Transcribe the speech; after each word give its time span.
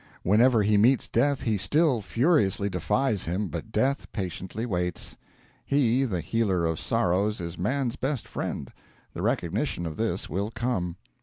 Whenever 0.23 0.63
he 0.63 0.77
meets 0.77 1.07
Death 1.07 1.43
he 1.43 1.57
still 1.59 2.01
furiously 2.01 2.71
defies 2.71 3.25
him 3.25 3.49
but 3.49 3.71
Death 3.71 4.11
patiently 4.11 4.65
waits. 4.65 5.15
He, 5.63 6.05
the 6.05 6.21
healer 6.21 6.65
of 6.65 6.79
sorrows, 6.79 7.39
is 7.39 7.55
man's 7.55 7.97
best 7.97 8.27
friend: 8.27 8.71
the 9.13 9.21
recognition 9.21 9.85
of 9.85 9.97
this 9.97 10.27
will 10.27 10.49
come. 10.49 10.95